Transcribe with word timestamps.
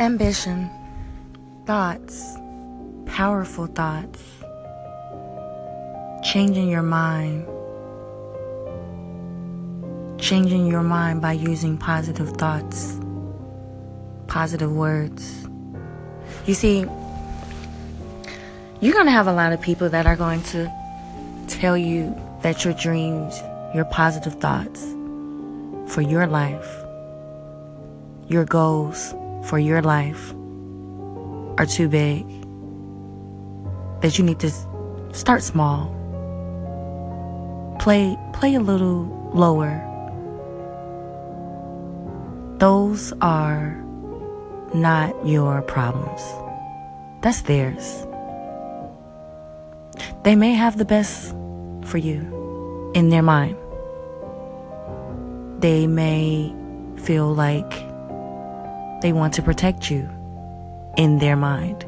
ambition, 0.00 0.70
thoughts, 1.66 2.36
powerful 3.06 3.66
thoughts, 3.66 4.20
changing 6.22 6.68
your 6.68 6.82
mind, 6.82 7.46
changing 10.20 10.66
your 10.66 10.82
mind 10.82 11.22
by 11.22 11.32
using 11.32 11.78
positive 11.78 12.30
thoughts, 12.30 12.98
positive 14.26 14.72
words. 14.72 15.46
You 16.46 16.54
see, 16.54 16.86
you're 18.80 18.94
going 18.94 19.06
to 19.06 19.12
have 19.12 19.28
a 19.28 19.32
lot 19.32 19.52
of 19.52 19.60
people 19.60 19.88
that 19.90 20.06
are 20.06 20.16
going 20.16 20.42
to 20.44 20.70
tell 21.46 21.78
you 21.78 22.14
that 22.42 22.64
your 22.64 22.74
dreams, 22.74 23.40
your 23.74 23.84
positive 23.84 24.34
thoughts 24.40 24.82
for 25.94 26.00
your 26.00 26.26
life, 26.26 26.68
your 28.26 28.44
goals 28.44 29.14
for 29.44 29.58
your 29.58 29.82
life 29.82 30.32
are 31.58 31.66
too 31.66 31.88
big. 31.88 32.26
That 34.00 34.18
you 34.18 34.24
need 34.24 34.40
to 34.40 34.50
start 35.12 35.42
small. 35.42 35.88
Play 37.78 38.16
play 38.32 38.54
a 38.54 38.60
little 38.60 39.04
lower. 39.34 39.80
Those 42.58 43.12
are 43.20 43.76
not 44.74 45.26
your 45.26 45.62
problems. 45.62 46.22
That's 47.22 47.42
theirs. 47.42 48.06
They 50.24 50.36
may 50.36 50.52
have 50.52 50.78
the 50.78 50.84
best 50.84 51.30
for 51.84 51.98
you 51.98 52.92
in 52.94 53.10
their 53.10 53.22
mind. 53.22 53.56
They 55.60 55.86
may 55.86 56.54
feel 56.96 57.34
like 57.34 57.93
they 59.02 59.12
want 59.12 59.34
to 59.34 59.42
protect 59.42 59.90
you 59.90 60.08
in 60.96 61.18
their 61.18 61.36
mind. 61.36 61.84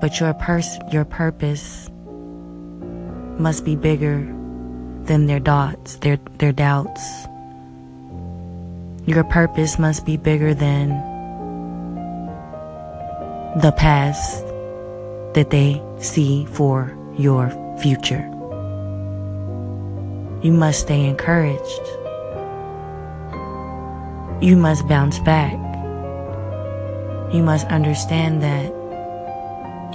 But 0.00 0.20
your 0.20 0.34
pers- 0.34 0.78
your 0.90 1.04
purpose 1.04 1.88
must 3.38 3.64
be 3.64 3.76
bigger 3.76 4.26
than 5.04 5.26
their 5.26 5.40
doubts, 5.40 5.96
their 5.96 6.18
their 6.38 6.52
doubts. 6.52 7.26
Your 9.06 9.24
purpose 9.24 9.78
must 9.78 10.06
be 10.06 10.16
bigger 10.16 10.54
than 10.54 10.88
the 13.60 13.72
past 13.76 14.44
that 15.34 15.50
they 15.50 15.82
see 15.98 16.46
for 16.46 16.96
your 17.18 17.50
future. 17.80 18.30
You 20.42 20.52
must 20.52 20.80
stay 20.80 21.06
encouraged. 21.06 22.03
You 24.44 24.56
must 24.56 24.86
bounce 24.86 25.18
back. 25.20 25.54
You 27.32 27.42
must 27.42 27.66
understand 27.68 28.42
that 28.42 28.66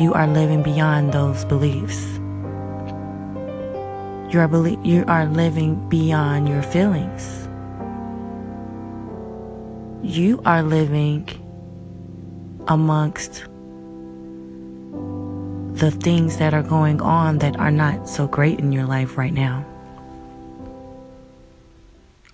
you 0.02 0.12
are 0.16 0.26
living 0.26 0.64
beyond 0.64 1.14
those 1.14 1.46
beliefs. 1.46 2.04
You 4.34 4.40
are, 4.40 4.48
belie- 4.48 4.80
you 4.84 5.06
are 5.08 5.28
living 5.28 5.88
beyond 5.88 6.50
your 6.50 6.64
feelings. 6.64 7.48
You 10.02 10.42
are 10.46 10.64
living 10.64 11.30
amongst 12.68 13.44
the 15.80 15.92
things 15.92 16.38
that 16.38 16.56
are 16.56 16.64
going 16.64 17.02
on 17.02 17.38
that 17.38 17.56
are 17.60 17.70
not 17.70 18.10
so 18.10 18.26
great 18.26 18.58
in 18.58 18.72
your 18.72 18.88
life 18.88 19.16
right 19.16 19.32
now. 19.32 19.64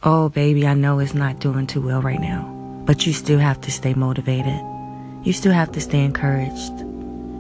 Oh, 0.08 0.30
baby, 0.30 0.68
I 0.68 0.76
know 0.76 1.00
it's 1.00 1.16
not 1.16 1.40
doing 1.40 1.66
too 1.66 1.82
well 1.82 2.00
right 2.02 2.22
now, 2.22 2.44
but 2.86 3.08
you 3.08 3.12
still 3.12 3.40
have 3.40 3.60
to 3.62 3.72
stay 3.72 3.96
motivated. 3.96 4.62
You 5.24 5.34
still 5.34 5.52
have 5.52 5.72
to 5.72 5.82
stay 5.82 6.04
encouraged. 6.04 6.74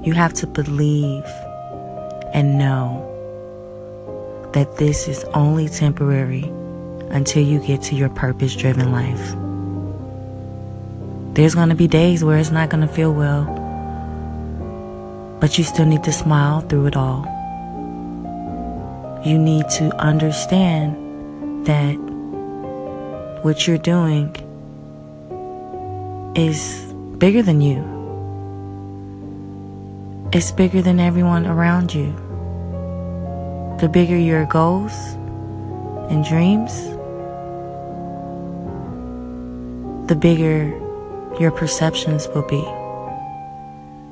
You 0.03 0.13
have 0.13 0.33
to 0.33 0.47
believe 0.47 1.23
and 2.33 2.57
know 2.57 3.03
that 4.53 4.77
this 4.77 5.07
is 5.07 5.23
only 5.35 5.69
temporary 5.69 6.51
until 7.11 7.43
you 7.43 7.59
get 7.59 7.83
to 7.83 7.95
your 7.95 8.09
purpose 8.09 8.55
driven 8.55 8.91
life. 8.91 9.35
There's 11.35 11.53
going 11.53 11.69
to 11.69 11.75
be 11.75 11.87
days 11.87 12.23
where 12.23 12.39
it's 12.39 12.49
not 12.49 12.69
going 12.69 12.85
to 12.85 12.91
feel 12.91 13.13
well 13.13 13.61
but 15.39 15.57
you 15.57 15.63
still 15.63 15.85
need 15.85 16.03
to 16.03 16.11
smile 16.11 16.61
through 16.61 16.87
it 16.87 16.95
all. 16.95 17.23
You 19.23 19.37
need 19.37 19.69
to 19.77 19.95
understand 19.97 20.95
that 21.67 22.04
what 23.45 23.67
you're 23.67 23.77
doing 23.77 24.33
is 26.35 26.81
bigger 27.19 27.43
than 27.43 27.61
you. 27.61 27.77
It's 30.33 30.51
bigger 30.51 30.81
than 30.81 30.99
everyone 30.99 31.45
around 31.45 31.93
you. 31.93 32.11
The 33.79 33.87
bigger 33.87 34.17
your 34.17 34.47
goals 34.47 34.93
and 36.09 36.25
dreams, 36.25 36.73
the 40.07 40.15
bigger 40.15 40.69
your 41.39 41.51
perceptions 41.51 42.27
will 42.29 42.47
be 42.47 42.65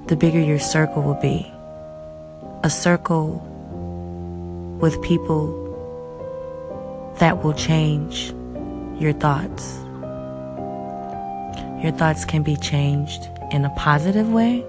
the 0.10 0.16
bigger 0.16 0.40
your 0.40 0.60
circle 0.60 1.02
will 1.02 1.16
be. 1.16 1.52
A 2.64 2.70
circle 2.70 3.42
with 4.80 5.02
people 5.02 5.44
that 7.18 7.44
will 7.44 7.54
change 7.54 8.32
your 9.04 9.14
thoughts. 9.14 9.78
Your 11.84 11.92
thoughts 11.92 12.26
can 12.26 12.42
be 12.42 12.56
changed 12.56 13.30
in 13.52 13.66
a 13.66 13.70
positive 13.78 14.32
way 14.32 14.66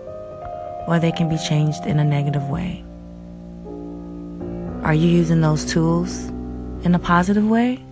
or 0.86 0.98
they 0.98 1.12
can 1.12 1.28
be 1.28 1.38
changed 1.38 1.86
in 1.86 1.98
a 1.98 2.04
negative 2.04 2.50
way. 2.50 2.84
Are 4.84 4.94
you 4.94 5.08
using 5.08 5.40
those 5.40 5.64
tools 5.64 6.26
in 6.84 6.94
a 6.94 6.98
positive 6.98 7.48
way? 7.48 7.82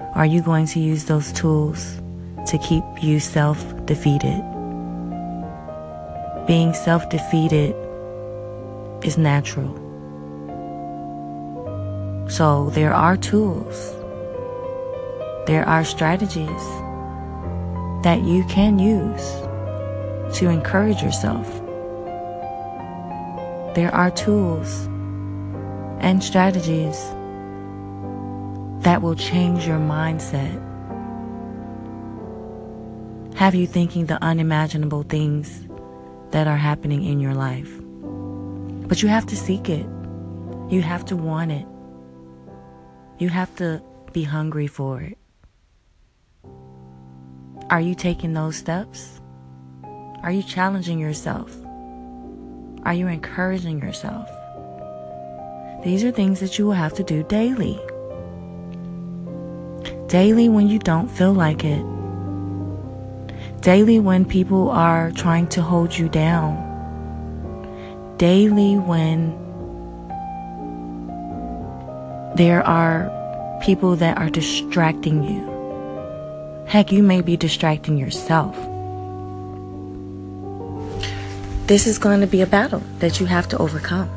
Or 0.00 0.20
are 0.20 0.26
you 0.26 0.40
going 0.40 0.66
to 0.68 0.80
use 0.80 1.04
those 1.04 1.32
tools 1.32 2.00
to 2.46 2.56
keep 2.56 2.84
you 3.02 3.20
self 3.20 3.58
defeated? 3.84 4.40
being 6.50 6.74
self 6.74 7.08
defeated 7.08 7.76
is 9.04 9.16
natural. 9.16 9.72
So 12.28 12.70
there 12.70 12.92
are 12.92 13.16
tools, 13.16 13.76
there 15.46 15.66
are 15.66 15.84
strategies 15.84 16.64
that 18.02 18.22
you 18.22 18.44
can 18.44 18.78
use 18.78 19.40
to 20.38 20.48
encourage 20.48 21.02
yourself. 21.02 21.46
There 23.74 23.90
are 23.94 24.10
tools 24.10 24.86
and 26.00 26.22
strategies 26.22 26.98
that 28.82 29.02
will 29.02 29.16
change 29.16 29.66
your 29.66 29.78
mindset. 29.78 30.66
Have 33.36 33.54
you 33.54 33.66
thinking 33.66 34.06
the 34.06 34.22
unimaginable 34.22 35.02
things 35.02 35.66
that 36.30 36.46
are 36.46 36.56
happening 36.56 37.04
in 37.04 37.20
your 37.20 37.34
life. 37.34 37.70
But 38.88 39.02
you 39.02 39.08
have 39.08 39.26
to 39.26 39.36
seek 39.36 39.68
it. 39.68 39.86
You 40.68 40.82
have 40.82 41.04
to 41.06 41.16
want 41.16 41.52
it. 41.52 41.66
You 43.18 43.28
have 43.28 43.54
to 43.56 43.82
be 44.12 44.22
hungry 44.22 44.66
for 44.66 45.00
it. 45.00 45.18
Are 47.70 47.80
you 47.80 47.94
taking 47.94 48.34
those 48.34 48.56
steps? 48.56 49.20
Are 50.22 50.30
you 50.30 50.42
challenging 50.42 50.98
yourself? 50.98 51.56
Are 52.82 52.94
you 52.94 53.06
encouraging 53.06 53.80
yourself? 53.80 54.28
These 55.82 56.04
are 56.04 56.10
things 56.10 56.40
that 56.40 56.58
you 56.58 56.66
will 56.66 56.72
have 56.72 56.94
to 56.94 57.04
do 57.04 57.22
daily. 57.22 57.80
Daily 60.08 60.48
when 60.48 60.68
you 60.68 60.78
don't 60.78 61.08
feel 61.08 61.32
like 61.32 61.64
it 61.64 61.84
daily 63.60 63.98
when 63.98 64.24
people 64.24 64.70
are 64.70 65.10
trying 65.12 65.46
to 65.46 65.60
hold 65.60 65.96
you 65.96 66.08
down, 66.08 66.56
daily 68.16 68.78
when 68.78 69.36
there 72.36 72.66
are 72.66 73.10
people 73.62 73.96
that 73.96 74.16
are 74.16 74.30
distracting 74.30 75.22
you. 75.22 75.49
Heck, 76.70 76.92
you 76.92 77.02
may 77.02 77.20
be 77.20 77.36
distracting 77.36 77.98
yourself. 77.98 78.54
This 81.66 81.88
is 81.88 81.98
going 81.98 82.20
to 82.20 82.28
be 82.28 82.42
a 82.42 82.46
battle 82.46 82.80
that 83.00 83.18
you 83.18 83.26
have 83.26 83.48
to 83.48 83.58
overcome. 83.58 84.08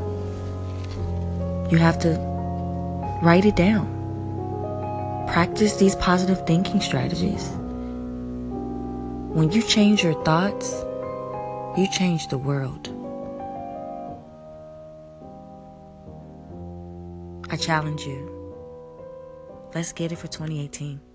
You 1.71 1.79
have 1.79 1.97
to 2.01 2.11
write 3.23 3.45
it 3.45 3.55
down. 3.55 3.87
Practice 5.29 5.77
these 5.77 5.95
positive 5.95 6.45
thinking 6.45 6.79
strategies. 6.79 7.49
When 9.33 9.51
you 9.51 9.63
change 9.63 10.03
your 10.03 10.23
thoughts, 10.23 10.71
you 11.75 11.87
change 11.91 12.27
the 12.27 12.37
world. 12.37 12.87
I 17.49 17.57
challenge 17.57 18.03
you. 18.05 18.29
Let's 19.73 19.91
get 19.91 20.11
it 20.11 20.19
for 20.19 20.27
2018. 20.27 21.12